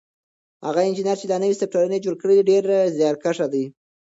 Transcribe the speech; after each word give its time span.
هغه 0.65 0.81
انجنیر 0.87 1.17
چې 1.21 1.25
دا 1.27 1.37
نوی 1.43 1.57
سافټویر 1.59 1.91
یې 1.93 2.03
جوړ 2.05 2.15
کړی 2.21 2.47
ډېر 2.49 2.63
زیارکښ 2.97 3.37
دی. 3.53 3.65